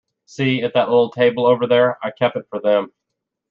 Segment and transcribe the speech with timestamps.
[0.25, 1.99] See, at that little table over there?
[2.03, 2.91] I kept it for them.